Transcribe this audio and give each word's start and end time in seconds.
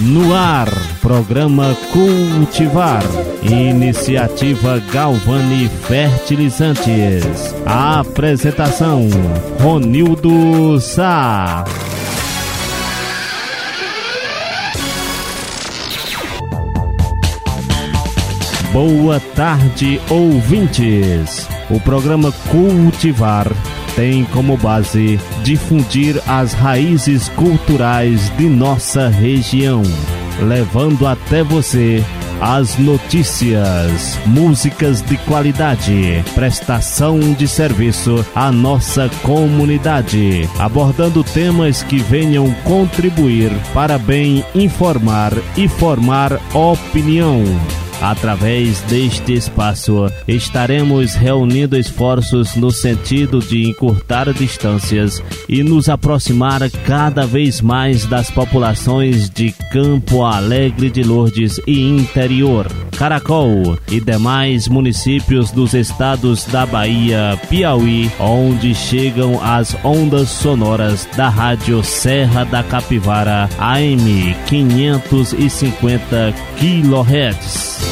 No 0.00 0.32
ar, 0.32 0.68
programa 1.00 1.76
Cultivar. 1.92 3.02
Iniciativa 3.42 4.78
Galvani 4.92 5.68
Fertilizantes. 5.88 7.52
A 7.66 7.98
apresentação: 7.98 9.08
Ronildo 9.60 10.80
Sá. 10.80 11.64
Boa 18.72 19.18
tarde, 19.34 20.00
ouvintes. 20.08 21.48
O 21.68 21.80
programa 21.80 22.30
Cultivar 22.52 23.48
tem 23.98 24.24
como 24.26 24.56
base 24.56 25.18
difundir 25.42 26.22
as 26.28 26.52
raízes 26.52 27.28
culturais 27.30 28.30
de 28.36 28.48
nossa 28.48 29.08
região, 29.08 29.82
levando 30.40 31.04
até 31.04 31.42
você 31.42 32.04
as 32.40 32.78
notícias, 32.78 34.16
músicas 34.24 35.02
de 35.02 35.16
qualidade, 35.16 36.22
prestação 36.32 37.18
de 37.18 37.48
serviço 37.48 38.24
à 38.36 38.52
nossa 38.52 39.10
comunidade, 39.24 40.48
abordando 40.60 41.24
temas 41.24 41.82
que 41.82 41.98
venham 41.98 42.54
contribuir 42.62 43.50
para 43.74 43.98
bem 43.98 44.44
informar 44.54 45.32
e 45.56 45.66
formar 45.66 46.34
opinião. 46.54 47.42
Através 48.00 48.80
deste 48.82 49.32
espaço, 49.32 50.10
estaremos 50.26 51.14
reunindo 51.14 51.76
esforços 51.76 52.54
no 52.54 52.70
sentido 52.70 53.40
de 53.40 53.68
encurtar 53.68 54.32
distâncias 54.32 55.22
e 55.48 55.62
nos 55.62 55.88
aproximar 55.88 56.70
cada 56.86 57.26
vez 57.26 57.60
mais 57.60 58.06
das 58.06 58.30
populações 58.30 59.28
de 59.28 59.52
Campo 59.72 60.24
Alegre 60.24 60.90
de 60.90 61.02
Lourdes 61.02 61.60
e 61.66 61.88
interior, 61.88 62.70
Caracol 62.96 63.76
e 63.90 64.00
demais 64.00 64.68
municípios 64.68 65.50
dos 65.50 65.74
estados 65.74 66.44
da 66.46 66.64
Bahia, 66.66 67.38
Piauí, 67.48 68.10
onde 68.20 68.74
chegam 68.74 69.42
as 69.42 69.76
ondas 69.84 70.28
sonoras 70.28 71.08
da 71.16 71.28
Rádio 71.28 71.82
Serra 71.82 72.44
da 72.44 72.62
Capivara 72.62 73.48
AM 73.58 74.34
550 74.46 76.34
kHz. 76.58 77.87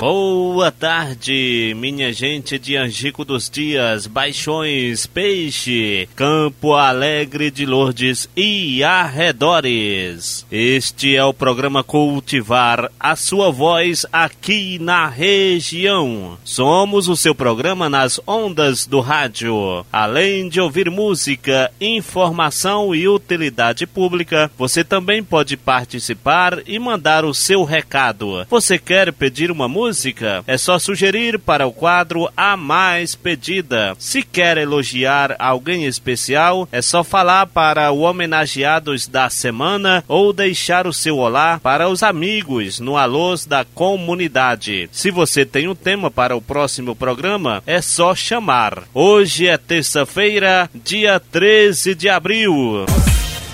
Boa 0.00 0.72
tarde, 0.72 1.74
minha 1.76 2.10
gente 2.10 2.58
de 2.58 2.74
Angico 2.74 3.22
dos 3.22 3.50
Dias, 3.50 4.06
Baixões, 4.06 5.04
Peixe, 5.04 6.08
Campo 6.16 6.72
Alegre 6.72 7.50
de 7.50 7.66
Lourdes 7.66 8.26
e 8.34 8.82
arredores. 8.82 10.46
Este 10.50 11.14
é 11.14 11.22
o 11.22 11.34
programa 11.34 11.84
Cultivar 11.84 12.90
a 12.98 13.14
sua 13.14 13.50
voz 13.50 14.06
aqui 14.10 14.78
na 14.78 15.06
região. 15.06 16.38
Somos 16.44 17.06
o 17.06 17.14
seu 17.14 17.34
programa 17.34 17.90
nas 17.90 18.18
ondas 18.26 18.86
do 18.86 19.00
rádio. 19.00 19.84
Além 19.92 20.48
de 20.48 20.62
ouvir 20.62 20.90
música, 20.90 21.70
informação 21.78 22.94
e 22.94 23.06
utilidade 23.06 23.86
pública, 23.86 24.50
você 24.56 24.82
também 24.82 25.22
pode 25.22 25.58
participar 25.58 26.62
e 26.66 26.78
mandar 26.78 27.22
o 27.22 27.34
seu 27.34 27.64
recado. 27.64 28.46
Você 28.48 28.78
quer 28.78 29.12
pedir 29.12 29.50
uma 29.50 29.68
música? 29.68 29.89
Música, 29.90 30.44
é 30.46 30.56
só 30.56 30.78
sugerir 30.78 31.36
para 31.36 31.66
o 31.66 31.72
quadro 31.72 32.30
A 32.36 32.56
Mais 32.56 33.16
Pedida. 33.16 33.96
Se 33.98 34.22
quer 34.22 34.56
elogiar 34.56 35.34
alguém 35.36 35.84
especial, 35.84 36.68
é 36.70 36.80
só 36.80 37.02
falar 37.02 37.46
para 37.48 37.90
o 37.90 38.02
homenageados 38.02 39.08
da 39.08 39.28
semana 39.28 40.04
ou 40.06 40.32
deixar 40.32 40.86
o 40.86 40.92
seu 40.92 41.18
olá 41.18 41.58
para 41.60 41.88
os 41.88 42.04
amigos 42.04 42.78
no 42.78 42.96
alôs 42.96 43.44
da 43.44 43.64
comunidade. 43.64 44.88
Se 44.92 45.10
você 45.10 45.44
tem 45.44 45.66
um 45.66 45.74
tema 45.74 46.08
para 46.08 46.36
o 46.36 46.40
próximo 46.40 46.94
programa, 46.94 47.60
é 47.66 47.82
só 47.82 48.14
chamar. 48.14 48.84
Hoje 48.94 49.48
é 49.48 49.58
terça-feira, 49.58 50.70
dia 50.72 51.18
13 51.18 51.96
de 51.96 52.08
abril. 52.08 52.86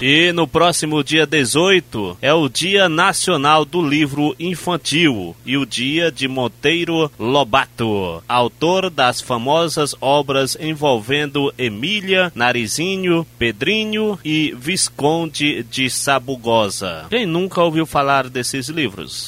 E 0.01 0.31
no 0.31 0.47
próximo 0.47 1.03
dia 1.03 1.27
18 1.27 2.19
é 2.21 2.33
o 2.33 2.51
Dia 2.51 2.87
Nacional 2.87 3.65
do 3.65 3.81
Livro 3.81 4.37
Infantil 4.39 5.35
e 5.45 5.57
o 5.57 5.65
Dia 5.65 6.13
de 6.13 6.29
Monteiro 6.29 7.11
Lobato, 7.19 8.23
autor 8.29 8.91
das 8.91 9.23
famosas 9.23 9.95
obras 9.99 10.55
envolvendo 10.61 11.53
Emília, 11.57 12.31
Narizinho, 12.35 13.27
Pedrinho 13.39 14.19
e 14.23 14.55
Visconde 14.59 15.63
de 15.63 15.89
Sabugosa. 15.89 17.07
Quem 17.09 17.25
nunca 17.25 17.63
ouviu 17.63 17.87
falar 17.87 18.29
desses 18.29 18.69
livros? 18.69 19.27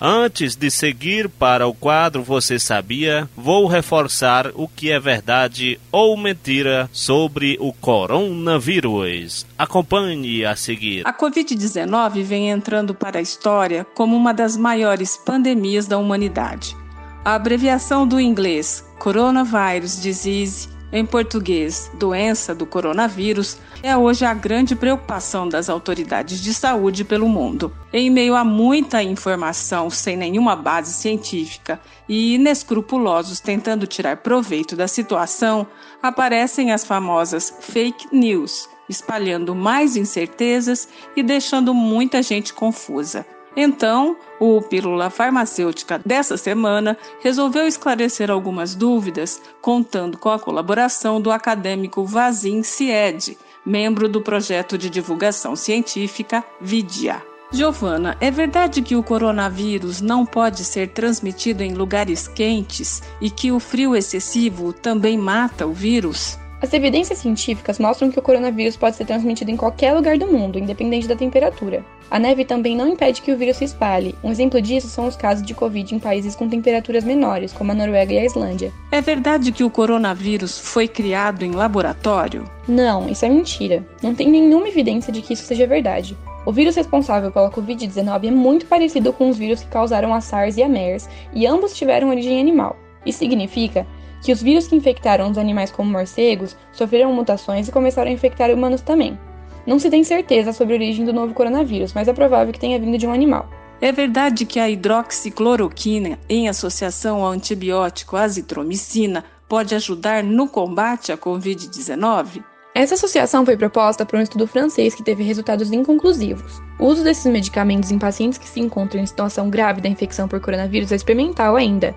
Antes 0.00 0.54
de 0.54 0.70
seguir 0.70 1.28
para 1.28 1.66
o 1.66 1.74
quadro 1.74 2.22
Você 2.22 2.56
Sabia, 2.56 3.28
vou 3.36 3.66
reforçar 3.66 4.52
o 4.54 4.68
que 4.68 4.92
é 4.92 5.00
verdade 5.00 5.80
ou 5.90 6.16
mentira 6.16 6.88
sobre 6.92 7.56
o 7.60 7.72
coronavírus. 7.72 9.44
Acompanhe 9.58 10.44
a 10.44 10.54
seguir. 10.54 11.02
A 11.04 11.12
Covid-19 11.12 12.22
vem 12.22 12.48
entrando 12.48 12.94
para 12.94 13.18
a 13.18 13.22
história 13.22 13.84
como 13.96 14.16
uma 14.16 14.32
das 14.32 14.56
maiores 14.56 15.16
pandemias 15.16 15.88
da 15.88 15.98
humanidade. 15.98 16.76
A 17.24 17.34
abreviação 17.34 18.06
do 18.06 18.20
inglês 18.20 18.84
Coronavirus 19.00 20.00
Disease 20.00 20.68
em 20.92 21.04
português, 21.04 21.90
doença 21.94 22.54
do 22.54 22.64
coronavírus, 22.64 23.58
é 23.82 23.96
hoje 23.96 24.24
a 24.24 24.32
grande 24.32 24.74
preocupação 24.74 25.48
das 25.48 25.68
autoridades 25.68 26.40
de 26.40 26.54
saúde 26.54 27.04
pelo 27.04 27.28
mundo. 27.28 27.72
Em 27.92 28.10
meio 28.10 28.34
a 28.34 28.42
muita 28.42 29.02
informação 29.02 29.90
sem 29.90 30.16
nenhuma 30.16 30.56
base 30.56 30.92
científica 30.92 31.80
e 32.08 32.34
inescrupulosos 32.34 33.40
tentando 33.40 33.86
tirar 33.86 34.18
proveito 34.18 34.74
da 34.74 34.88
situação, 34.88 35.66
aparecem 36.02 36.72
as 36.72 36.84
famosas 36.84 37.54
fake 37.60 38.08
news, 38.10 38.68
espalhando 38.88 39.54
mais 39.54 39.96
incertezas 39.96 40.88
e 41.14 41.22
deixando 41.22 41.74
muita 41.74 42.22
gente 42.22 42.54
confusa. 42.54 43.26
Então, 43.60 44.16
o 44.38 44.62
Pílula 44.62 45.10
Farmacêutica 45.10 46.00
dessa 46.06 46.36
semana 46.36 46.96
resolveu 47.18 47.66
esclarecer 47.66 48.30
algumas 48.30 48.76
dúvidas, 48.76 49.42
contando 49.60 50.16
com 50.16 50.28
a 50.28 50.38
colaboração 50.38 51.20
do 51.20 51.32
acadêmico 51.32 52.04
Vazim 52.04 52.62
Cied, 52.62 53.36
membro 53.66 54.08
do 54.08 54.22
projeto 54.22 54.78
de 54.78 54.88
divulgação 54.88 55.56
científica 55.56 56.44
Vidia. 56.60 57.20
Giovana, 57.50 58.16
é 58.20 58.30
verdade 58.30 58.80
que 58.80 58.94
o 58.94 59.02
coronavírus 59.02 60.00
não 60.00 60.24
pode 60.24 60.64
ser 60.64 60.90
transmitido 60.90 61.64
em 61.64 61.74
lugares 61.74 62.28
quentes 62.28 63.02
e 63.20 63.28
que 63.28 63.50
o 63.50 63.58
frio 63.58 63.96
excessivo 63.96 64.72
também 64.72 65.18
mata 65.18 65.66
o 65.66 65.72
vírus? 65.72 66.38
As 66.60 66.72
evidências 66.72 67.20
científicas 67.20 67.78
mostram 67.78 68.10
que 68.10 68.18
o 68.18 68.22
coronavírus 68.22 68.76
pode 68.76 68.96
ser 68.96 69.04
transmitido 69.04 69.50
em 69.50 69.56
qualquer 69.56 69.92
lugar 69.92 70.18
do 70.18 70.26
mundo, 70.26 70.58
independente 70.58 71.06
da 71.06 71.14
temperatura. 71.14 71.84
A 72.10 72.18
neve 72.18 72.44
também 72.44 72.76
não 72.76 72.88
impede 72.88 73.22
que 73.22 73.30
o 73.30 73.36
vírus 73.36 73.58
se 73.58 73.64
espalhe. 73.64 74.14
Um 74.24 74.30
exemplo 74.30 74.60
disso 74.60 74.88
são 74.88 75.06
os 75.06 75.14
casos 75.14 75.46
de 75.46 75.54
Covid 75.54 75.94
em 75.94 76.00
países 76.00 76.34
com 76.34 76.48
temperaturas 76.48 77.04
menores, 77.04 77.52
como 77.52 77.70
a 77.70 77.74
Noruega 77.76 78.12
e 78.12 78.18
a 78.18 78.24
Islândia. 78.24 78.72
É 78.90 79.00
verdade 79.00 79.52
que 79.52 79.62
o 79.62 79.70
coronavírus 79.70 80.58
foi 80.58 80.88
criado 80.88 81.44
em 81.44 81.52
laboratório? 81.52 82.44
Não, 82.66 83.08
isso 83.08 83.24
é 83.24 83.28
mentira. 83.28 83.86
Não 84.02 84.12
tem 84.12 84.28
nenhuma 84.28 84.68
evidência 84.68 85.12
de 85.12 85.22
que 85.22 85.34
isso 85.34 85.44
seja 85.44 85.66
verdade. 85.66 86.16
O 86.44 86.52
vírus 86.52 86.74
responsável 86.74 87.30
pela 87.30 87.50
Covid-19 87.52 88.26
é 88.26 88.30
muito 88.32 88.66
parecido 88.66 89.12
com 89.12 89.28
os 89.28 89.38
vírus 89.38 89.62
que 89.62 89.68
causaram 89.68 90.12
a 90.12 90.20
SARS 90.20 90.56
e 90.56 90.62
a 90.62 90.68
MERS, 90.68 91.08
e 91.32 91.46
ambos 91.46 91.76
tiveram 91.76 92.08
origem 92.08 92.40
animal. 92.40 92.76
Isso 93.06 93.18
significa 93.18 93.86
que 94.22 94.32
os 94.32 94.42
vírus 94.42 94.66
que 94.66 94.76
infectaram 94.76 95.30
os 95.30 95.38
animais 95.38 95.70
como 95.70 95.90
morcegos 95.90 96.56
sofreram 96.72 97.12
mutações 97.12 97.68
e 97.68 97.72
começaram 97.72 98.10
a 98.10 98.14
infectar 98.14 98.50
humanos 98.50 98.80
também. 98.80 99.18
Não 99.66 99.78
se 99.78 99.90
tem 99.90 100.02
certeza 100.02 100.52
sobre 100.52 100.74
a 100.74 100.76
origem 100.76 101.04
do 101.04 101.12
novo 101.12 101.34
coronavírus, 101.34 101.92
mas 101.92 102.08
é 102.08 102.12
provável 102.12 102.52
que 102.52 102.60
tenha 102.60 102.78
vindo 102.78 102.96
de 102.96 103.06
um 103.06 103.12
animal. 103.12 103.48
É 103.80 103.92
verdade 103.92 104.44
que 104.44 104.58
a 104.58 104.68
hidroxicloroquina, 104.68 106.18
em 106.28 106.48
associação 106.48 107.22
ao 107.22 107.30
antibiótico 107.30 108.16
azitromicina, 108.16 109.24
pode 109.48 109.74
ajudar 109.74 110.24
no 110.24 110.48
combate 110.48 111.12
à 111.12 111.16
Covid-19? 111.16 112.42
Essa 112.74 112.94
associação 112.94 113.44
foi 113.44 113.56
proposta 113.56 114.04
por 114.04 114.18
um 114.18 114.22
estudo 114.22 114.46
francês 114.46 114.94
que 114.94 115.02
teve 115.02 115.22
resultados 115.22 115.72
inconclusivos. 115.72 116.60
O 116.78 116.86
uso 116.86 117.02
desses 117.02 117.26
medicamentos 117.26 117.90
em 117.90 117.98
pacientes 117.98 118.38
que 118.38 118.48
se 118.48 118.60
encontram 118.60 119.00
em 119.00 119.06
situação 119.06 119.50
grave 119.50 119.80
da 119.80 119.88
infecção 119.88 120.28
por 120.28 120.40
coronavírus 120.40 120.92
é 120.92 120.96
experimental 120.96 121.56
ainda 121.56 121.94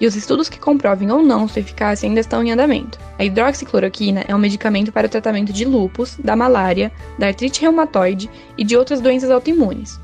e 0.00 0.06
os 0.06 0.16
estudos 0.16 0.48
que 0.48 0.58
comprovem 0.58 1.10
ou 1.10 1.22
não 1.22 1.46
sua 1.48 1.60
eficácia 1.60 2.08
ainda 2.08 2.20
estão 2.20 2.42
em 2.42 2.52
andamento. 2.52 2.98
A 3.18 3.24
hidroxicloroquina 3.24 4.24
é 4.26 4.34
um 4.34 4.38
medicamento 4.38 4.92
para 4.92 5.06
o 5.06 5.10
tratamento 5.10 5.52
de 5.52 5.64
lúpus, 5.64 6.16
da 6.22 6.34
malária, 6.34 6.92
da 7.18 7.28
artrite 7.28 7.60
reumatoide 7.60 8.30
e 8.58 8.64
de 8.64 8.76
outras 8.76 9.00
doenças 9.00 9.30
autoimunes. 9.30 10.00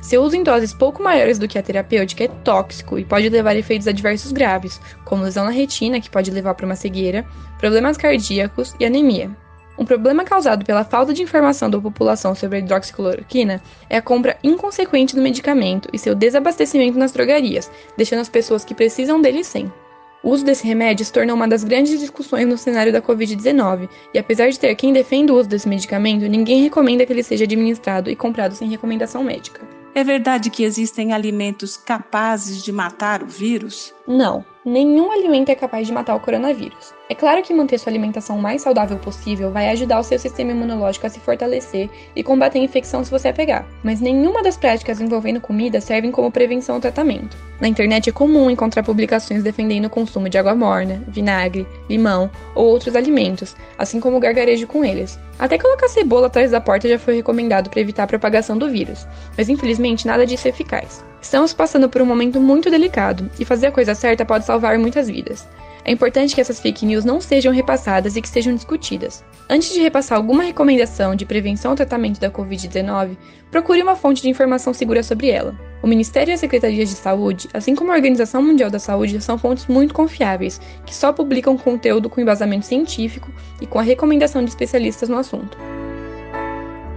Seu 0.00 0.22
uso 0.22 0.36
em 0.36 0.42
doses 0.42 0.72
pouco 0.72 1.02
maiores 1.02 1.38
do 1.38 1.48
que 1.48 1.58
a 1.58 1.62
terapêutica 1.62 2.24
é 2.24 2.28
tóxico 2.28 2.98
e 2.98 3.04
pode 3.04 3.28
levar 3.28 3.50
a 3.50 3.58
efeitos 3.58 3.88
adversos 3.88 4.32
graves, 4.32 4.80
como 5.04 5.24
lesão 5.24 5.44
na 5.44 5.50
retina, 5.50 6.00
que 6.00 6.08
pode 6.08 6.30
levar 6.30 6.54
para 6.54 6.66
uma 6.66 6.76
cegueira, 6.76 7.26
problemas 7.58 7.96
cardíacos 7.96 8.74
e 8.80 8.86
anemia. 8.86 9.30
Um 9.78 9.84
problema 9.84 10.24
causado 10.24 10.64
pela 10.64 10.82
falta 10.82 11.14
de 11.14 11.22
informação 11.22 11.70
da 11.70 11.80
população 11.80 12.34
sobre 12.34 12.56
a 12.56 12.60
hidroxicloroquina 12.60 13.62
é 13.88 13.96
a 13.96 14.02
compra 14.02 14.36
inconsequente 14.42 15.14
do 15.14 15.22
medicamento 15.22 15.88
e 15.92 15.98
seu 15.98 16.16
desabastecimento 16.16 16.98
nas 16.98 17.12
drogarias, 17.12 17.70
deixando 17.96 18.20
as 18.20 18.28
pessoas 18.28 18.64
que 18.64 18.74
precisam 18.74 19.22
dele 19.22 19.44
sem. 19.44 19.72
O 20.20 20.30
uso 20.30 20.44
desse 20.44 20.66
remédio 20.66 21.06
se 21.06 21.12
tornou 21.12 21.36
uma 21.36 21.46
das 21.46 21.62
grandes 21.62 22.00
discussões 22.00 22.44
no 22.44 22.58
cenário 22.58 22.92
da 22.92 23.00
Covid-19, 23.00 23.88
e 24.12 24.18
apesar 24.18 24.50
de 24.50 24.58
ter 24.58 24.74
quem 24.74 24.92
defenda 24.92 25.32
o 25.32 25.38
uso 25.38 25.48
desse 25.48 25.68
medicamento, 25.68 26.26
ninguém 26.26 26.60
recomenda 26.60 27.06
que 27.06 27.12
ele 27.12 27.22
seja 27.22 27.44
administrado 27.44 28.10
e 28.10 28.16
comprado 28.16 28.56
sem 28.56 28.68
recomendação 28.68 29.22
médica. 29.22 29.60
É 29.94 30.02
verdade 30.02 30.50
que 30.50 30.64
existem 30.64 31.12
alimentos 31.12 31.76
capazes 31.76 32.64
de 32.64 32.72
matar 32.72 33.22
o 33.22 33.26
vírus? 33.26 33.94
Não, 34.10 34.42
nenhum 34.64 35.12
alimento 35.12 35.50
é 35.50 35.54
capaz 35.54 35.86
de 35.86 35.92
matar 35.92 36.14
o 36.14 36.20
coronavírus. 36.20 36.94
É 37.10 37.14
claro 37.14 37.42
que 37.42 37.52
manter 37.52 37.76
sua 37.76 37.90
alimentação 37.90 38.38
o 38.38 38.40
mais 38.40 38.62
saudável 38.62 38.96
possível 38.96 39.52
vai 39.52 39.68
ajudar 39.68 40.00
o 40.00 40.02
seu 40.02 40.18
sistema 40.18 40.50
imunológico 40.50 41.06
a 41.06 41.10
se 41.10 41.20
fortalecer 41.20 41.90
e 42.16 42.22
combater 42.22 42.58
a 42.58 42.62
infecção 42.62 43.04
se 43.04 43.10
você 43.10 43.34
pegar, 43.34 43.66
mas 43.82 44.00
nenhuma 44.00 44.42
das 44.42 44.56
práticas 44.56 44.98
envolvendo 44.98 45.42
comida 45.42 45.78
servem 45.78 46.10
como 46.10 46.32
prevenção 46.32 46.76
ou 46.76 46.80
tratamento. 46.80 47.36
Na 47.60 47.68
internet 47.68 48.08
é 48.08 48.12
comum 48.12 48.48
encontrar 48.48 48.82
publicações 48.82 49.42
defendendo 49.42 49.84
o 49.84 49.90
consumo 49.90 50.30
de 50.30 50.38
água 50.38 50.54
morna, 50.54 51.02
vinagre, 51.06 51.66
limão 51.86 52.30
ou 52.54 52.64
outros 52.64 52.96
alimentos, 52.96 53.54
assim 53.76 54.00
como 54.00 54.18
gargarejo 54.18 54.66
com 54.66 54.82
eles. 54.82 55.18
Até 55.38 55.58
colocar 55.58 55.86
cebola 55.86 56.28
atrás 56.28 56.50
da 56.50 56.62
porta 56.62 56.88
já 56.88 56.98
foi 56.98 57.16
recomendado 57.16 57.68
para 57.68 57.82
evitar 57.82 58.04
a 58.04 58.06
propagação 58.06 58.56
do 58.56 58.70
vírus, 58.70 59.06
mas 59.36 59.50
infelizmente 59.50 60.06
nada 60.06 60.24
disso 60.24 60.48
é 60.48 60.50
eficaz. 60.50 61.04
Estamos 61.20 61.52
passando 61.52 61.88
por 61.88 62.00
um 62.00 62.06
momento 62.06 62.40
muito 62.40 62.70
delicado 62.70 63.28
e 63.38 63.44
fazer 63.44 63.66
a 63.66 63.72
coisa 63.72 63.94
certa 63.94 64.24
pode 64.24 64.44
salvar 64.44 64.78
muitas 64.78 65.08
vidas. 65.08 65.48
É 65.84 65.90
importante 65.90 66.34
que 66.34 66.40
essas 66.40 66.60
fake 66.60 66.84
news 66.84 67.04
não 67.04 67.18
sejam 67.20 67.52
repassadas 67.52 68.14
e 68.14 68.20
que 68.20 68.28
sejam 68.28 68.54
discutidas. 68.54 69.24
Antes 69.48 69.72
de 69.72 69.80
repassar 69.80 70.18
alguma 70.18 70.42
recomendação 70.42 71.14
de 71.14 71.24
prevenção 71.24 71.70
ou 71.70 71.76
tratamento 71.76 72.20
da 72.20 72.30
Covid-19, 72.30 73.16
procure 73.50 73.82
uma 73.82 73.96
fonte 73.96 74.20
de 74.20 74.28
informação 74.28 74.74
segura 74.74 75.02
sobre 75.02 75.30
ela. 75.30 75.58
O 75.82 75.86
Ministério 75.86 76.30
e 76.30 76.34
as 76.34 76.40
Secretarias 76.40 76.90
de 76.90 76.94
Saúde, 76.94 77.48
assim 77.54 77.74
como 77.74 77.90
a 77.90 77.94
Organização 77.94 78.42
Mundial 78.42 78.68
da 78.68 78.78
Saúde, 78.78 79.20
são 79.22 79.38
fontes 79.38 79.66
muito 79.66 79.94
confiáveis, 79.94 80.60
que 80.84 80.94
só 80.94 81.12
publicam 81.12 81.56
conteúdo 81.56 82.10
com 82.10 82.20
embasamento 82.20 82.66
científico 82.66 83.32
e 83.60 83.66
com 83.66 83.78
a 83.78 83.82
recomendação 83.82 84.44
de 84.44 84.50
especialistas 84.50 85.08
no 85.08 85.16
assunto. 85.16 85.56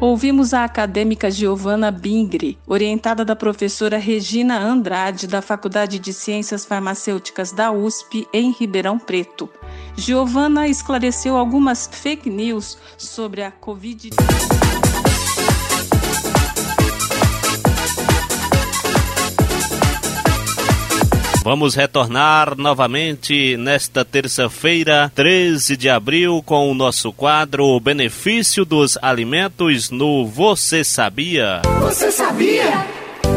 Ouvimos 0.01 0.51
a 0.51 0.63
acadêmica 0.63 1.29
Giovana 1.29 1.91
Bingri, 1.91 2.57
orientada 2.65 3.23
da 3.23 3.35
professora 3.35 3.99
Regina 3.99 4.57
Andrade, 4.57 5.27
da 5.27 5.43
Faculdade 5.43 5.99
de 5.99 6.11
Ciências 6.11 6.65
Farmacêuticas 6.65 7.51
da 7.51 7.71
USP, 7.71 8.27
em 8.33 8.51
Ribeirão 8.51 8.97
Preto. 8.97 9.47
Giovana 9.95 10.67
esclareceu 10.67 11.37
algumas 11.37 11.87
fake 11.91 12.31
news 12.31 12.79
sobre 12.97 13.43
a 13.43 13.51
Covid-19. 13.51 14.50
Vamos 21.43 21.73
retornar 21.73 22.55
novamente 22.55 23.57
nesta 23.57 24.05
terça-feira, 24.05 25.11
13 25.15 25.75
de 25.75 25.89
abril, 25.89 26.43
com 26.45 26.69
o 26.69 26.75
nosso 26.75 27.11
quadro 27.11 27.65
o 27.65 27.79
Benefício 27.79 28.63
dos 28.63 28.95
Alimentos 29.01 29.89
no 29.89 30.27
Você 30.27 30.83
Sabia? 30.83 31.63
Você 31.79 32.11
sabia? 32.11 32.85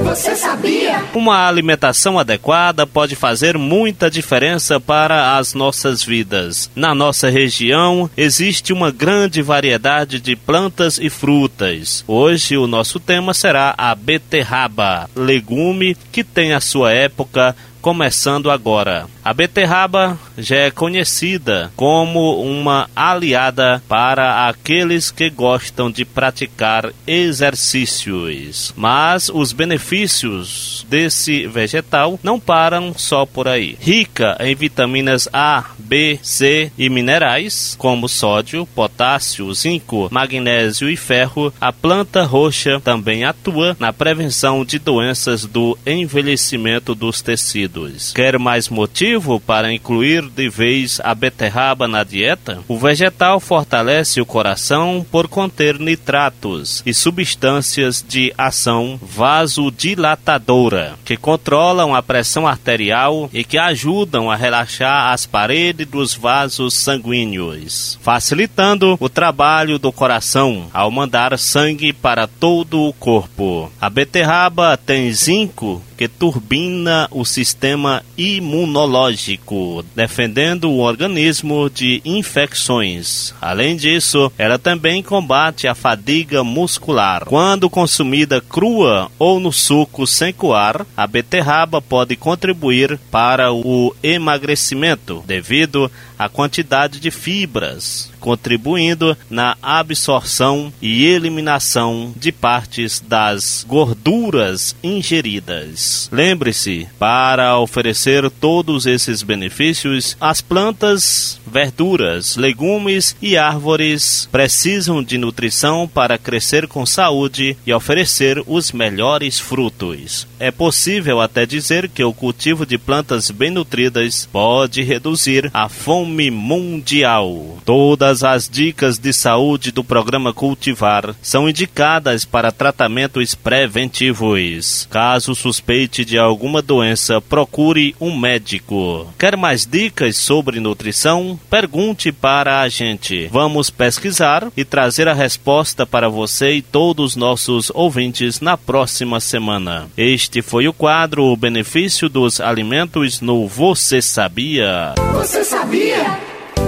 Você 0.05 0.37
sabia? 0.37 1.03
Uma 1.15 1.49
alimentação 1.49 2.19
adequada 2.19 2.87
pode 2.87 3.17
fazer 3.17 3.57
muita 3.57 4.11
diferença 4.11 4.79
para 4.79 5.39
as 5.39 5.55
nossas 5.55 6.03
vidas. 6.03 6.71
Na 6.77 6.95
nossa 6.95 7.31
região 7.31 8.11
existe 8.15 8.71
uma 8.71 8.91
grande 8.91 9.41
variedade 9.41 10.21
de 10.21 10.37
plantas 10.37 10.99
e 10.99 11.09
frutas. 11.09 12.05
Hoje 12.07 12.59
o 12.59 12.67
nosso 12.67 13.01
tema 13.01 13.33
será 13.33 13.75
a 13.79 13.95
beterraba, 13.95 15.09
legume 15.17 15.97
que 16.13 16.23
tem 16.23 16.53
a 16.53 16.61
sua 16.61 16.93
época 16.93 17.57
começando 17.85 18.51
agora. 18.51 19.07
A 19.23 19.35
beterraba 19.35 20.19
já 20.39 20.57
é 20.57 20.71
conhecida 20.71 21.71
como 21.77 22.41
uma 22.41 22.89
aliada 22.97 23.83
para 23.87 24.49
aqueles 24.49 25.11
que 25.11 25.29
gostam 25.29 25.91
de 25.91 26.03
praticar 26.03 26.91
exercícios, 27.07 28.73
mas 28.75 29.29
os 29.29 29.53
benefícios 29.53 30.87
desse 30.89 31.47
vegetal 31.47 32.19
não 32.23 32.41
param 32.41 32.95
só 32.97 33.27
por 33.27 33.47
aí. 33.47 33.77
Rica 33.79 34.39
em 34.41 34.55
vitaminas 34.55 35.29
A, 35.31 35.65
B, 35.79 36.19
C 36.23 36.73
e 36.79 36.89
minerais 36.89 37.75
como 37.79 38.09
sódio, 38.09 38.65
potássio, 38.75 39.53
zinco, 39.53 40.09
magnésio 40.11 40.89
e 40.89 40.97
ferro, 40.97 41.53
a 41.61 41.71
planta 41.71 42.25
roxa 42.25 42.81
também 42.81 43.25
atua 43.25 43.77
na 43.79 43.93
prevenção 43.93 44.65
de 44.65 44.79
doenças 44.79 45.45
do 45.45 45.77
envelhecimento 45.87 46.95
dos 46.95 47.21
tecidos. 47.21 47.74
Quer 48.15 48.39
mais 48.39 48.69
motivo 48.69 49.41
para 49.41 49.73
incluir 49.73 50.23
de 50.23 50.49
vez 50.49 51.01
a 51.03 51.15
beterraba 51.15 51.89
na 51.89 52.05
dieta? 52.05 52.61
O 52.69 52.79
vegetal 52.79 53.41
fortalece 53.41 54.21
o 54.21 54.27
coração 54.27 55.05
por 55.11 55.27
conter 55.27 55.79
nitratos 55.79 56.83
e 56.87 56.95
substâncias 56.95 58.05
de 58.07 58.33
ação 58.39 58.99
vasodilatadora, 59.03 60.95
que 61.05 61.17
controlam 61.17 61.95
a 61.95 62.03
pressão 62.03 62.47
arterial 62.47 63.29
e 63.33 63.43
que 63.43 63.59
ajudam 63.59 64.31
a 64.31 64.37
relaxar 64.37 65.13
as 65.13 65.27
paredes 65.27 65.87
dos 65.87 66.15
vasos 66.15 66.75
sanguíneos, 66.75 67.99
facilitando 68.03 68.97
o 69.01 69.09
trabalho 69.09 69.79
do 69.79 69.91
coração 69.91 70.69
ao 70.73 70.91
mandar 70.91 71.37
sangue 71.39 71.93
para 71.93 72.27
todo 72.27 72.83
o 72.83 72.93
corpo. 72.93 73.71
A 73.81 73.91
beterraba 73.91 74.77
tem 74.77 75.13
zinco 75.13 75.83
que 75.97 76.09
turbina 76.09 77.09
o 77.11 77.25
sistema 77.25 78.03
imunológico, 78.17 79.85
defendendo 79.95 80.71
o 80.71 80.79
organismo 80.79 81.71
de 81.71 82.01
infecções. 82.05 83.35
Além 83.41 83.77
disso, 83.77 84.33
ela 84.39 84.59
também 84.59 85.03
combate 85.03 85.67
a 85.67 85.75
fadiga 85.75 86.43
muscular. 86.43 87.25
Quando 87.25 87.71
consumida 87.71 88.41
crua 88.41 89.11
ou 89.19 89.39
no 89.39 89.53
suco 89.53 90.07
sem 90.07 90.33
coar, 90.33 90.87
a 90.97 91.07
beterraba 91.07 91.81
pode 91.81 92.17
contribuir 92.17 92.99
para 93.11 93.53
o 93.53 93.95
emagrecimento 94.03 95.23
devido 95.27 95.91
à 96.19 96.29
quantidade 96.29 96.99
de 97.01 97.11
fibras 97.11 98.14
contribuindo 98.25 99.15
na 99.29 99.55
absorção 99.63 100.73
e 100.81 101.05
eliminação 101.05 102.11
de 102.17 102.33
partes 102.33 102.99
das 103.07 103.67
gorduras 103.69 104.75
ingeridas. 104.83 106.09
Lembre-se, 106.11 106.89
para 106.99 107.59
oferecer 107.59 108.31
todos 108.31 108.87
esses 108.87 109.23
benefícios, 109.23 110.17
as 110.19 110.41
plantas, 110.41 111.39
verduras, 111.47 112.37
legumes 112.37 113.15
e 113.21 113.37
árvores 113.37 114.27
precisam 114.33 115.03
de 115.03 115.19
nutrição 115.19 115.87
para 115.87 116.17
crescer 116.17 116.67
com 116.67 116.87
saúde 116.87 117.55
e 117.67 117.75
oferecer 117.75 118.43
os 118.47 118.73
melhores 118.73 119.39
frutos. 119.39 120.27
É 120.45 120.51
possível 120.51 121.23
até 121.23 121.47
dizer 121.47 121.89
que 121.89 122.05
o 122.05 122.13
cultivo 122.13 122.67
de 122.67 122.77
plantas 122.77 123.31
bem 123.31 123.51
nutridas 123.51 124.29
pode 124.31 124.83
reduzir 124.83 125.51
a 125.55 125.71
fome 125.71 126.31
mundial. 126.31 127.57
Todas 127.65 128.23
as 128.23 128.47
dicas 128.47 128.99
de 128.99 129.11
saúde 129.15 129.73
do 129.73 129.83
programa 129.83 130.35
Cultivar 130.35 131.15
são 131.23 131.49
indicadas 131.49 132.27
para 132.27 132.53
tratamentos 132.53 133.35
preventivos. 133.35 134.87
Caso 134.91 135.35
suspeite 135.35 136.05
de 136.05 136.19
alguma 136.19 136.61
doença, 136.61 137.23
procure 137.23 137.97
um 137.99 138.15
médico. 138.15 139.11
Quer 139.19 139.39
mais 139.39 139.65
dicas 139.65 140.19
sobre 140.19 140.61
nutrição? 140.61 141.41
Pergunte 141.49 142.13
para 142.13 142.61
a 142.61 142.69
gente. 142.69 143.29
Vamos 143.33 143.71
pesquisar 143.71 144.49
e 144.55 144.63
trazer 144.63 145.09
a 145.09 145.15
resposta 145.15 145.87
para 145.87 146.11
você 146.11 146.57
e 146.57 146.61
todos 146.61 147.13
os 147.13 147.17
nossos 147.17 147.73
ouvintes 147.75 148.43
na 148.43 148.59
próxima 148.59 149.21
semana. 149.21 149.87
Este 149.97 150.34
foi 150.43 150.69
o 150.69 150.73
quadro 150.73 151.25
O 151.25 151.37
Benefício 151.37 152.09
dos 152.09 152.41
Alimentos 152.41 153.21
no 153.21 153.47
Você 153.47 154.01
Sabia? 154.01 154.95
Você 155.15 155.45
sabia? 155.45 156.19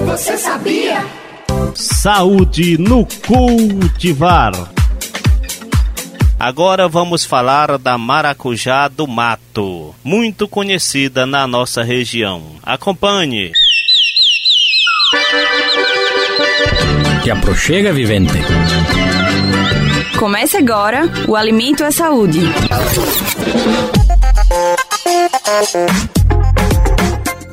Você 0.07 0.37
sabia? 0.37 1.05
Saúde 1.75 2.79
no 2.79 3.07
cultivar. 3.27 4.53
Agora 6.39 6.87
vamos 6.87 7.25
falar 7.25 7.79
da 7.79 7.97
maracujá 7.97 8.89
do 8.89 9.07
mato, 9.07 9.95
muito 10.05 10.47
conhecida 10.47 11.25
na 11.25 11.47
nossa 11.47 11.83
região. 11.83 12.43
Acompanhe. 12.63 13.53
Te 17.23 17.31
aproxega, 17.31 17.93
vivente. 17.93 18.35
Comece 20.19 20.57
agora 20.57 21.03
o 21.29 21.37
Alimento 21.37 21.85
é 21.85 21.91
Saúde. 21.91 22.41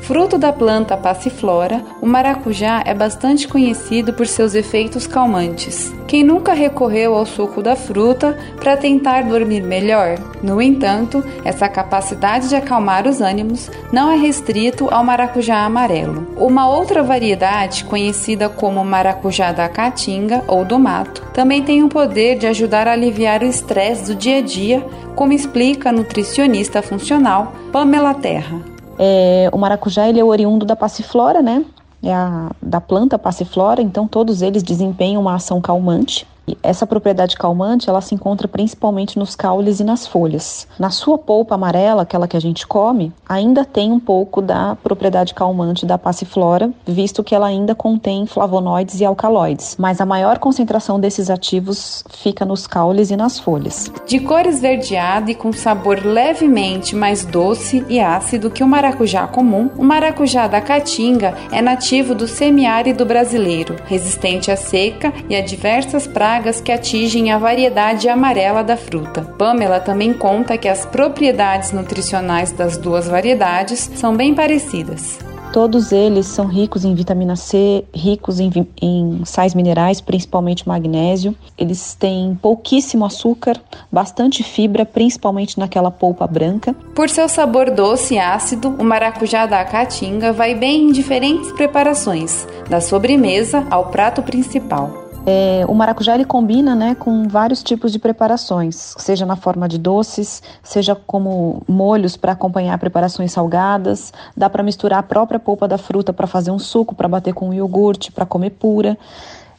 Fruto 0.04 0.36
da 0.36 0.52
planta 0.52 0.98
passiflora, 0.98 1.82
o 2.02 2.06
maracujá 2.06 2.82
é 2.84 2.92
bastante 2.92 3.48
conhecido 3.48 4.12
por 4.12 4.26
seus 4.26 4.54
efeitos 4.54 5.06
calmantes. 5.06 5.94
Quem 6.06 6.22
nunca 6.22 6.52
recorreu 6.52 7.14
ao 7.14 7.24
suco 7.24 7.62
da 7.62 7.74
fruta 7.74 8.38
para 8.60 8.76
tentar 8.76 9.22
dormir 9.22 9.62
melhor? 9.62 10.18
No 10.42 10.60
entanto, 10.60 11.24
essa 11.42 11.70
capacidade 11.70 12.50
de 12.50 12.54
acalmar 12.54 13.08
os 13.08 13.22
ânimos 13.22 13.70
não 13.90 14.12
é 14.12 14.16
restrito 14.16 14.88
ao 14.90 15.02
maracujá 15.02 15.64
amarelo. 15.64 16.26
Uma 16.36 16.68
outra 16.68 17.02
variedade, 17.02 17.84
conhecida 17.84 18.50
como 18.50 18.84
maracujá 18.84 19.52
da 19.52 19.70
caatinga 19.70 20.44
ou 20.46 20.66
do 20.66 20.78
mato, 20.78 21.22
também 21.32 21.62
tem 21.62 21.82
o 21.82 21.88
poder 21.88 22.36
de 22.36 22.46
ajudar 22.46 22.86
a 22.86 22.92
aliviar 22.92 23.42
o 23.42 23.46
estresse 23.46 24.12
do 24.12 24.14
dia 24.14 24.36
a 24.36 24.42
dia, 24.42 24.86
como 25.16 25.32
explica 25.32 25.88
a 25.88 25.92
nutricionista 25.92 26.82
funcional 26.82 27.54
Pamela 27.72 28.12
Terra. 28.12 28.73
É, 28.98 29.48
o 29.52 29.58
maracujá 29.58 30.08
ele 30.08 30.20
é 30.20 30.24
oriundo 30.24 30.64
da 30.64 30.76
passiflora, 30.76 31.42
né? 31.42 31.64
É 32.02 32.12
a, 32.12 32.50
da 32.60 32.80
planta 32.80 33.18
passiflora, 33.18 33.80
então 33.80 34.06
todos 34.06 34.42
eles 34.42 34.62
desempenham 34.62 35.22
uma 35.22 35.34
ação 35.34 35.60
calmante. 35.60 36.26
Essa 36.62 36.86
propriedade 36.86 37.36
calmante, 37.36 37.88
ela 37.88 38.00
se 38.00 38.14
encontra 38.14 38.46
principalmente 38.46 39.18
nos 39.18 39.34
caules 39.34 39.80
e 39.80 39.84
nas 39.84 40.06
folhas. 40.06 40.66
Na 40.78 40.90
sua 40.90 41.16
polpa 41.16 41.54
amarela, 41.54 42.02
aquela 42.02 42.28
que 42.28 42.36
a 42.36 42.40
gente 42.40 42.66
come, 42.66 43.12
ainda 43.28 43.64
tem 43.64 43.90
um 43.90 44.00
pouco 44.00 44.42
da 44.42 44.76
propriedade 44.76 45.34
calmante 45.34 45.86
da 45.86 45.96
passiflora, 45.96 46.70
visto 46.86 47.24
que 47.24 47.34
ela 47.34 47.46
ainda 47.46 47.74
contém 47.74 48.26
flavonoides 48.26 49.00
e 49.00 49.04
alcaloides, 49.04 49.76
mas 49.78 50.00
a 50.00 50.06
maior 50.06 50.38
concentração 50.38 51.00
desses 51.00 51.30
ativos 51.30 52.04
fica 52.10 52.44
nos 52.44 52.66
caules 52.66 53.10
e 53.10 53.16
nas 53.16 53.38
folhas. 53.38 53.90
De 54.06 54.20
cor 54.20 54.46
esverdeada 54.46 55.30
e 55.30 55.34
com 55.34 55.52
sabor 55.52 56.04
levemente 56.04 56.94
mais 56.94 57.24
doce 57.24 57.84
e 57.88 58.00
ácido 58.00 58.50
que 58.50 58.62
o 58.62 58.68
maracujá 58.68 59.26
comum, 59.26 59.70
o 59.78 59.84
maracujá 59.84 60.46
da 60.46 60.60
caatinga 60.60 61.34
é 61.50 61.62
nativo 61.62 62.14
do 62.14 62.26
semiárido 62.26 63.04
brasileiro, 63.04 63.76
resistente 63.86 64.50
à 64.50 64.56
seca 64.56 65.12
e 65.28 65.36
a 65.36 65.40
diversas 65.40 66.06
pragas 66.06 66.33
pragas 66.34 66.60
que 66.60 66.72
atingem 66.72 67.30
a 67.30 67.38
variedade 67.38 68.08
amarela 68.08 68.64
da 68.64 68.76
fruta. 68.76 69.22
Pamela 69.38 69.78
também 69.78 70.12
conta 70.12 70.58
que 70.58 70.66
as 70.66 70.84
propriedades 70.84 71.70
nutricionais 71.70 72.50
das 72.50 72.76
duas 72.76 73.06
variedades 73.06 73.88
são 73.94 74.16
bem 74.16 74.34
parecidas. 74.34 75.20
Todos 75.52 75.92
eles 75.92 76.26
são 76.26 76.46
ricos 76.46 76.84
em 76.84 76.92
vitamina 76.92 77.36
C, 77.36 77.84
ricos 77.94 78.40
em, 78.40 78.50
em, 78.82 79.24
sais 79.24 79.54
minerais, 79.54 80.00
principalmente 80.00 80.66
magnésio. 80.66 81.36
Eles 81.56 81.94
têm 81.94 82.36
pouquíssimo 82.42 83.04
açúcar, 83.04 83.56
bastante 83.92 84.42
fibra, 84.42 84.84
principalmente 84.84 85.56
naquela 85.56 85.92
polpa 85.92 86.26
branca. 86.26 86.74
Por 86.96 87.08
seu 87.08 87.28
sabor 87.28 87.70
doce 87.70 88.14
e 88.14 88.18
ácido, 88.18 88.74
o 88.76 88.82
maracujá 88.82 89.46
da 89.46 89.64
caatinga 89.64 90.32
vai 90.32 90.56
bem 90.56 90.88
em 90.88 90.92
diferentes 90.92 91.52
preparações, 91.52 92.44
da 92.68 92.80
sobremesa 92.80 93.64
ao 93.70 93.86
prato 93.86 94.20
principal. 94.20 95.03
É, 95.26 95.64
o 95.66 95.74
maracujá 95.74 96.14
ele 96.14 96.24
combina 96.24 96.74
né, 96.74 96.94
com 96.94 97.26
vários 97.26 97.62
tipos 97.62 97.90
de 97.90 97.98
preparações, 97.98 98.94
seja 98.98 99.24
na 99.24 99.36
forma 99.36 99.66
de 99.66 99.78
doces, 99.78 100.42
seja 100.62 100.94
como 100.94 101.62
molhos 101.66 102.16
para 102.16 102.32
acompanhar 102.32 102.78
preparações 102.78 103.32
salgadas. 103.32 104.12
Dá 104.36 104.50
para 104.50 104.62
misturar 104.62 104.98
a 104.98 105.02
própria 105.02 105.40
polpa 105.40 105.66
da 105.66 105.78
fruta 105.78 106.12
para 106.12 106.26
fazer 106.26 106.50
um 106.50 106.58
suco, 106.58 106.94
para 106.94 107.08
bater 107.08 107.32
com 107.32 107.54
iogurte, 107.54 108.12
para 108.12 108.26
comer 108.26 108.50
pura. 108.50 108.98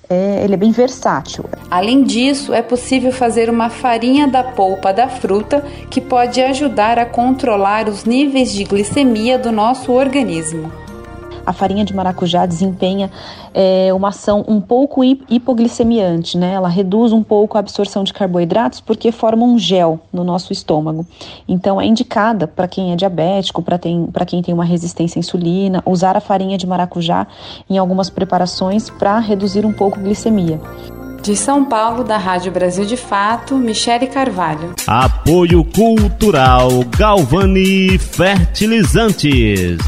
É, 0.08 0.44
ele 0.44 0.54
é 0.54 0.58
bem 0.58 0.72
versátil. 0.72 1.46
Além 1.72 2.04
disso, 2.04 2.54
é 2.54 2.62
possível 2.62 3.12
fazer 3.12 3.50
uma 3.50 3.72
farinha 3.72 4.28
da 4.28 4.44
polpa 4.44 4.94
da 4.94 5.08
fruta 5.08 5.62
que 5.90 6.00
pode 6.00 6.40
ajudar 6.42 7.00
a 7.00 7.08
controlar 7.08 7.90
os 7.90 8.06
níveis 8.06 8.54
de 8.54 8.64
glicemia 8.66 9.40
do 9.40 9.52
nosso 9.52 9.92
organismo 9.92 10.85
a 11.46 11.54
farinha 11.54 11.86
de 11.86 11.94
maracujá 11.94 12.46
desempenha 12.46 13.12
é, 13.54 13.94
uma 13.94 14.10
ação 14.10 14.44
um 14.48 14.60
pouco 14.60 15.04
hipoglicemiante, 15.04 16.38
né? 16.38 16.54
Ela 16.54 16.68
reduz 16.68 17.12
um 17.12 17.24
pouco 17.24 17.58
a 17.58 17.60
absorção 17.60 18.04
de 18.04 18.14
carboidratos 18.14 18.82
porque 18.82 19.12
forma 19.12 19.46
um 19.46 19.58
gel 19.58 20.00
no 20.12 20.24
nosso 20.24 20.52
estômago. 20.52 21.06
Então 21.48 21.80
é 21.80 21.86
indicada 21.86 22.48
para 22.48 22.68
quem 22.68 22.92
é 22.92 22.96
diabético, 22.96 23.62
para 23.62 23.78
quem 24.26 24.42
tem 24.42 24.54
uma 24.54 24.66
resistência 24.66 25.20
à 25.20 25.22
insulina, 25.22 25.84
usar 25.86 26.18
a 26.18 26.22
farinha 26.22 26.58
de 26.58 26.68
maracujá 26.68 27.28
em 27.70 27.78
algumas 27.78 28.10
preparações 28.10 28.90
para 28.90 29.20
reduzir 29.20 29.66
um 29.66 29.74
pouco 29.74 30.00
a 30.00 30.02
glicemia. 30.02 30.60
De 31.26 31.36
São 31.36 31.66
Paulo, 31.66 32.04
da 32.04 32.18
Rádio 32.18 32.52
Brasil 32.52 32.86
de 32.86 32.96
Fato, 32.96 33.56
Michele 33.56 34.06
Carvalho. 34.06 34.76
Apoio 34.86 35.66
Cultural 35.66 36.70
Galvani 36.96 37.98
Fertilizantes. 37.98 39.80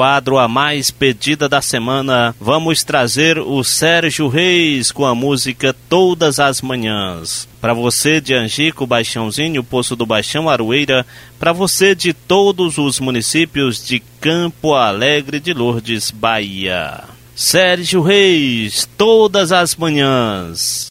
Quadro 0.00 0.38
A 0.38 0.48
Mais 0.48 0.90
Pedida 0.90 1.46
da 1.46 1.60
Semana, 1.60 2.34
vamos 2.40 2.82
trazer 2.82 3.38
o 3.38 3.62
Sérgio 3.62 4.28
Reis 4.28 4.90
com 4.90 5.04
a 5.04 5.14
música 5.14 5.76
Todas 5.90 6.40
as 6.40 6.62
Manhãs. 6.62 7.46
Para 7.60 7.74
você 7.74 8.18
de 8.18 8.32
Angico, 8.32 8.86
Baixãozinho, 8.86 9.62
Poço 9.62 9.94
do 9.94 10.06
Baixão, 10.06 10.48
Aroeira, 10.48 11.04
para 11.38 11.52
você 11.52 11.94
de 11.94 12.14
todos 12.14 12.78
os 12.78 12.98
municípios 12.98 13.86
de 13.86 14.02
Campo 14.18 14.72
Alegre 14.72 15.38
de 15.38 15.52
Lourdes, 15.52 16.10
Bahia. 16.10 17.04
Sérgio 17.36 18.00
Reis, 18.00 18.88
Todas 18.96 19.52
as 19.52 19.76
Manhãs. 19.76 20.88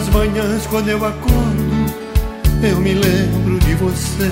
As 0.00 0.08
manhãs 0.08 0.66
quando 0.66 0.88
eu 0.88 1.04
acordo, 1.04 1.94
eu 2.62 2.80
me 2.80 2.94
lembro 2.94 3.58
de 3.58 3.74
você. 3.74 4.30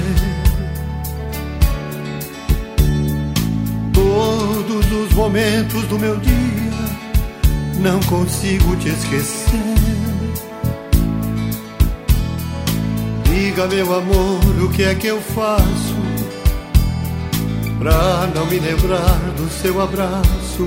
Todos 3.93 4.93
os 4.93 5.13
momentos 5.13 5.85
do 5.85 5.99
meu 5.99 6.17
dia, 6.17 6.33
não 7.81 8.01
consigo 8.05 8.77
te 8.77 8.89
esquecer. 8.89 9.61
Diga, 13.25 13.67
meu 13.67 13.95
amor, 13.95 14.65
o 14.65 14.71
que 14.71 14.85
é 14.85 14.95
que 14.95 15.09
eu 15.09 15.21
faço 15.21 15.97
pra 17.79 18.27
não 18.35 18.47
me 18.47 18.59
lembrar 18.59 19.19
do 19.37 19.51
seu 19.51 19.83
abraço? 19.83 20.67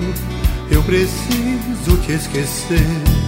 Eu 0.70 0.84
preciso 0.84 1.98
te 2.06 2.12
esquecer. 2.12 3.21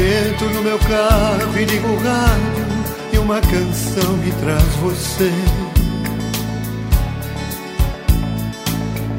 Entro 0.00 0.48
no 0.54 0.62
meu 0.62 0.78
carro 0.78 1.58
e 1.58 1.64
ligo 1.66 1.86
o 1.86 1.96
rádio 1.96 2.66
e 3.12 3.18
uma 3.18 3.38
canção 3.38 4.16
me 4.16 4.32
traz 4.32 4.64
você. 4.76 5.30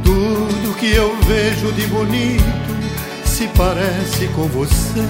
Tudo 0.03 0.75
que 0.79 0.91
eu 0.91 1.15
vejo 1.27 1.71
de 1.73 1.85
bonito 1.85 2.43
se 3.25 3.47
parece 3.49 4.27
com 4.35 4.47
você. 4.47 5.05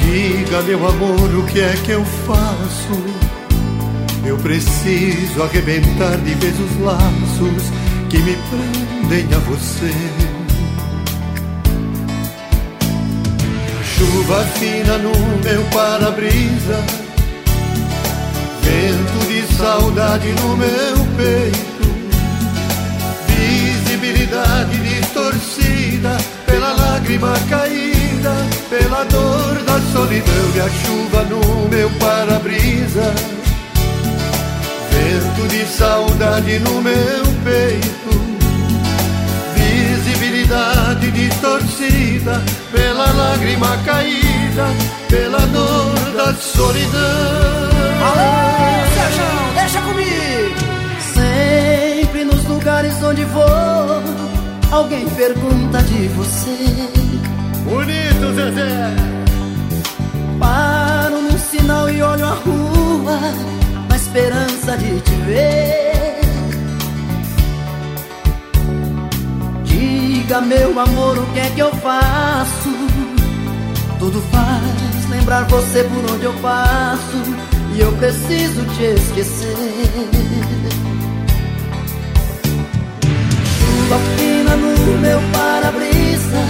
Diga, 0.00 0.62
meu 0.62 0.84
amor, 0.84 1.32
o 1.32 1.46
que 1.46 1.60
é 1.60 1.74
que 1.84 1.92
eu 1.92 2.04
faço? 2.04 3.04
Eu 4.24 4.36
preciso 4.38 5.44
arrebentar 5.44 6.16
de 6.16 6.34
vez 6.34 6.58
os 6.58 6.80
laços 6.80 7.70
que 8.10 8.18
me 8.18 8.36
prendem 8.50 9.32
a 9.32 9.38
você. 9.38 10.35
Chuva 13.96 14.44
fina 14.58 14.98
no 14.98 15.12
meu 15.42 15.64
para-brisa, 15.72 16.84
vento 18.60 19.26
de 19.26 19.54
saudade 19.56 20.28
no 20.32 20.54
meu 20.54 20.96
peito, 21.16 21.86
visibilidade 23.26 24.76
distorcida 24.80 26.18
pela 26.44 26.74
lágrima 26.74 27.32
caída, 27.48 28.34
pela 28.68 29.02
dor 29.04 29.62
da 29.64 29.80
solidão 29.90 30.50
e 30.54 30.60
a 30.60 30.68
chuva 30.68 31.22
no 31.30 31.68
meu 31.70 31.88
para-brisa. 31.98 33.14
Vento 34.90 35.48
de 35.48 35.64
saudade 35.66 36.58
no 36.58 36.82
meu 36.82 37.24
peito, 37.44 38.05
visibilidade 41.06 41.10
distorcida, 41.10 42.42
pela 42.72 43.12
lágrima 43.12 43.76
caída, 43.84 44.66
pela 45.08 45.38
dor 45.46 45.94
da 46.16 46.34
solidão. 46.34 47.00
Alô, 48.02 48.86
Sérgio, 48.94 49.24
deixa 49.54 49.80
comigo! 49.82 50.66
Sempre 51.14 52.24
nos 52.24 52.44
lugares 52.44 53.02
onde 53.02 53.24
vou 53.24 53.44
Alguém 54.70 55.08
pergunta 55.10 55.82
de 55.82 56.08
você 56.08 56.90
Bonito, 57.64 58.34
Zezé 58.34 58.90
Paro 60.38 61.22
num 61.22 61.38
sinal 61.38 61.88
e 61.88 62.02
olho 62.02 62.24
a 62.26 62.34
rua 62.34 63.18
Na 63.88 63.96
esperança 63.96 64.76
de 64.76 65.00
te 65.00 65.14
ver 65.24 65.85
Diga, 70.26 70.40
meu 70.40 70.76
amor, 70.80 71.18
o 71.18 71.26
que 71.26 71.38
é 71.38 71.50
que 71.50 71.60
eu 71.60 71.70
faço? 71.76 72.68
Tudo 74.00 74.20
faz 74.22 75.08
lembrar 75.08 75.44
você 75.44 75.84
por 75.84 76.14
onde 76.14 76.24
eu 76.24 76.32
passo 76.42 77.22
E 77.76 77.80
eu 77.80 77.92
preciso 77.92 78.64
te 78.74 78.82
esquecer. 78.82 79.54
Chuva 83.60 83.98
fina 84.16 84.56
no 84.56 84.98
meu 84.98 85.20
para-brisa 85.32 86.42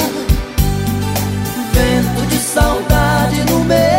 Vento 1.74 2.26
de 2.28 2.36
saudade 2.38 3.44
no 3.44 3.62
meu 3.62 3.95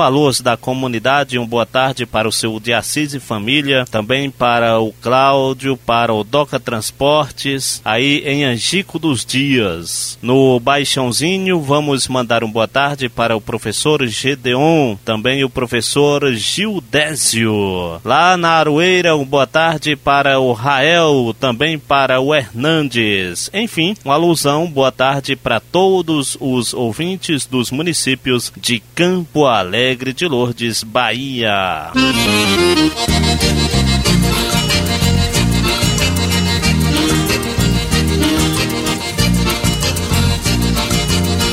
No 0.00 0.06
alôs 0.06 0.40
da 0.40 0.56
comunidade, 0.56 1.38
um 1.38 1.46
boa 1.46 1.66
tarde 1.66 2.06
para 2.06 2.26
o 2.26 2.32
seu 2.32 2.58
de 2.58 2.72
Assis 2.72 3.12
e 3.12 3.20
família, 3.20 3.84
também 3.90 4.30
para 4.30 4.80
o 4.80 4.94
Cláudio, 4.94 5.76
para 5.76 6.14
o 6.14 6.24
Doca 6.24 6.58
Transportes, 6.58 7.82
aí 7.84 8.22
em 8.24 8.42
Angico 8.42 8.98
dos 8.98 9.26
Dias. 9.26 10.18
No 10.22 10.58
Baixãozinho, 10.58 11.60
vamos 11.60 12.08
mandar 12.08 12.42
um 12.42 12.50
boa 12.50 12.66
tarde 12.66 13.10
para 13.10 13.36
o 13.36 13.42
professor 13.42 14.06
Gedeon, 14.06 14.96
também 15.04 15.44
o 15.44 15.50
professor 15.50 16.32
Gildésio. 16.32 18.00
Lá 18.02 18.38
na 18.38 18.52
Aroeira, 18.52 19.14
um 19.14 19.26
boa 19.26 19.46
tarde 19.46 19.96
para 19.96 20.40
o 20.40 20.54
Rael, 20.54 21.36
também 21.38 21.78
para 21.78 22.22
o 22.22 22.34
Hernandes. 22.34 23.50
Enfim, 23.52 23.94
uma 24.02 24.14
alusão, 24.14 24.66
boa 24.66 24.90
tarde 24.90 25.36
para 25.36 25.60
todos 25.60 26.38
os 26.40 26.72
ouvintes 26.72 27.44
dos 27.44 27.70
municípios 27.70 28.50
de 28.56 28.82
Campo 28.94 29.44
Alegre 29.44 29.89
Alegre 29.90 30.12
de 30.12 30.28
Lourdes, 30.28 30.84
Bahia. 30.84 31.90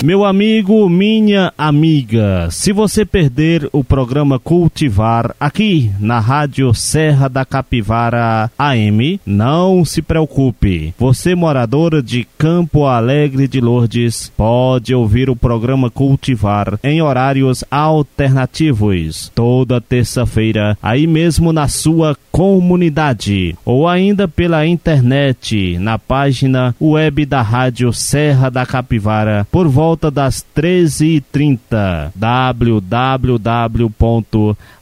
Meu 0.08 0.24
amigo, 0.24 0.88
minha 0.88 1.52
amiga, 1.58 2.48
se 2.50 2.72
você 2.72 3.04
perder 3.04 3.68
o 3.74 3.84
programa 3.84 4.40
Cultivar 4.40 5.36
aqui 5.38 5.92
na 6.00 6.18
Rádio 6.18 6.74
Serra 6.74 7.28
da 7.28 7.44
Capivara 7.44 8.50
AM, 8.58 9.20
não 9.26 9.84
se 9.84 10.02
preocupe. 10.02 10.94
Você, 10.98 11.36
moradora 11.36 12.02
de 12.02 12.26
Campo 12.38 12.86
Alegre 12.86 13.50
de 13.50 13.60
Lourdes, 13.60 14.32
pode 14.38 14.96
ouvir 14.96 15.30
o 15.30 15.36
programa 15.36 15.90
Cultivar 15.90 16.80
em 16.82 17.02
horários 17.02 17.66
alternativos, 17.70 19.30
toda 19.36 19.82
terça-feira, 19.82 20.78
aí 20.82 21.06
mesmo 21.06 21.52
na 21.52 21.68
sua 21.68 22.16
comunidade, 22.32 23.58
ou 23.66 23.90
ainda 23.90 24.26
pela 24.26 24.66
internet, 24.66 25.78
na 25.80 26.00
página 26.00 26.74
web 26.80 27.26
da 27.26 27.42
Rádio 27.42 27.92
Serra 27.92 28.50
da 28.50 28.66
Capivara, 28.66 29.46
por 29.52 29.68
volta 29.68 29.97
das 30.04 30.46
13h30. 30.56 32.12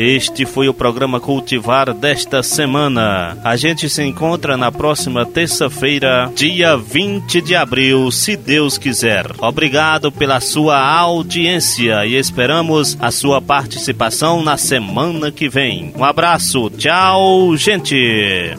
Este 0.09 0.47
foi 0.47 0.71
o 0.71 0.73
programa 0.73 1.21
Cultivar 1.21 1.93
desta 1.93 2.43
semana. 2.43 3.37
A 3.45 3.57
gente 3.57 3.91
se 3.91 4.03
encontra 4.03 4.57
na 4.57 4.73
próxima 4.73 5.27
terça-feira, 5.27 6.33
dia 6.35 6.79
20 6.79 7.43
de 7.43 7.55
abril, 7.55 8.11
se 8.11 8.35
Deus 8.35 8.79
quiser. 8.79 9.27
Obrigado 9.39 10.11
pela 10.11 10.41
sua 10.41 10.79
audiência 10.81 12.07
e 12.07 12.15
esperamos 12.15 12.97
a 12.99 13.11
sua 13.11 13.43
participação 13.43 14.43
na 14.43 14.57
semana 14.57 15.31
que 15.31 15.47
vem. 15.47 15.93
Um 15.95 16.03
abraço, 16.03 16.71
tchau, 16.71 17.55
gente. 17.55 18.55